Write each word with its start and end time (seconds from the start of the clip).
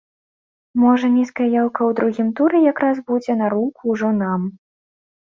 Можа, 0.83 1.09
нізкая 1.17 1.45
яўка 1.61 1.81
ў 1.89 1.91
другім 1.99 2.31
туры 2.39 2.61
якраз 2.71 3.01
будзе 3.11 3.35
на 3.43 3.47
руку 3.55 3.81
ўжо 3.93 4.09
нам. 4.23 4.41